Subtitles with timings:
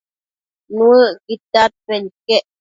[0.77, 2.45] Nuëcquid dadpen iquec